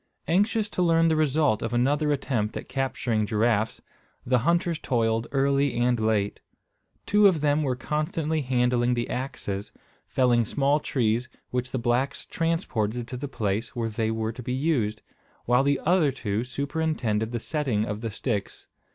[0.27, 3.83] Anxious to learn the result of another attempt at capturing giraffes,
[4.25, 6.39] the hunters toiled early and late.
[7.05, 9.71] Two of them were constantly handling the axes,
[10.07, 14.53] felling small trees, which the blacks transported to the place where they were to be
[14.53, 15.03] used,
[15.45, 18.65] while the other two superintended the setting of the sticks.